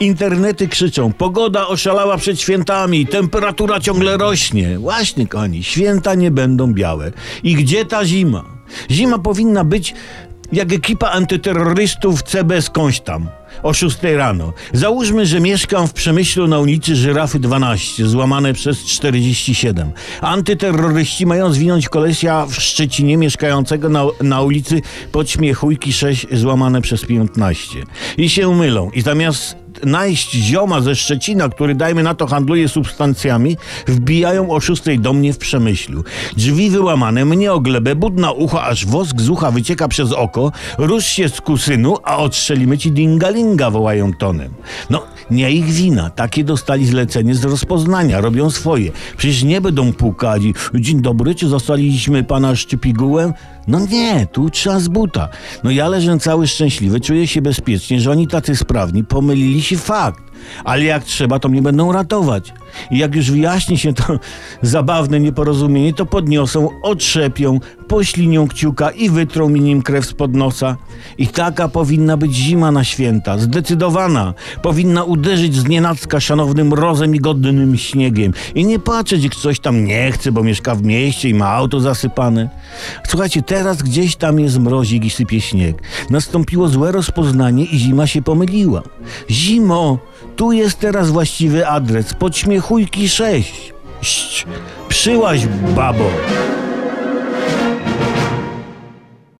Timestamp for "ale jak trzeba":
60.64-61.38